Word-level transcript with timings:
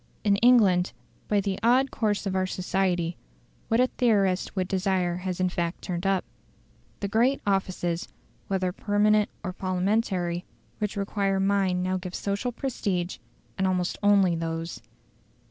In 0.23 0.37
England, 0.37 0.93
by 1.27 1.39
the 1.41 1.59
odd 1.61 1.91
course 1.91 2.25
of 2.25 2.35
our 2.35 2.47
society, 2.47 3.17
what 3.67 3.79
a 3.79 3.85
theorist 3.85 4.55
would 4.55 4.67
desire 4.67 5.17
has 5.17 5.39
in 5.39 5.47
fact 5.49 5.83
turned 5.83 6.07
up. 6.07 6.25
The 7.01 7.07
great 7.07 7.39
offices, 7.45 8.07
whether 8.47 8.71
permanent 8.71 9.29
or 9.43 9.53
Parliamentary, 9.53 10.43
which 10.79 10.97
require 10.97 11.39
mind 11.39 11.83
now 11.83 11.97
give 11.97 12.15
social 12.15 12.51
prestige, 12.51 13.19
and 13.59 13.67
almost 13.67 13.95
only 14.01 14.35
those. 14.35 14.81